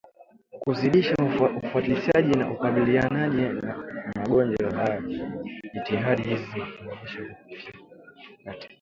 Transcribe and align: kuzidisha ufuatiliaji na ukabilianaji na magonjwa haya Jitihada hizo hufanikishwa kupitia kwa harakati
kuzidisha 0.61 1.15
ufuatiliaji 1.63 2.33
na 2.37 2.51
ukabilianaji 2.51 3.41
na 3.41 3.77
magonjwa 4.15 4.71
haya 4.75 5.01
Jitihada 5.73 6.23
hizo 6.23 6.45
hufanikishwa 6.45 7.25
kupitia 7.35 7.71
kwa 7.71 7.97
harakati 8.45 8.69